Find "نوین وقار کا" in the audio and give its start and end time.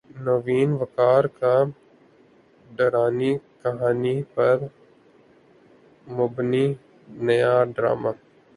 0.25-1.53